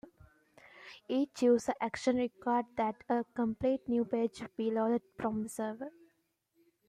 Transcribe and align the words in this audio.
Each 1.07 1.43
user 1.43 1.75
action 1.79 2.15
required 2.15 2.65
that 2.75 2.95
a 3.07 3.23
complete 3.35 3.87
new 3.87 4.03
page 4.03 4.41
be 4.57 4.71
loaded 4.71 5.03
from 5.15 5.43
the 5.43 5.49
server. 5.49 5.91